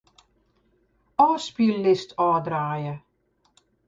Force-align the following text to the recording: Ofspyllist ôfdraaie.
Ofspyllist 1.25 2.09
ôfdraaie. 2.25 2.93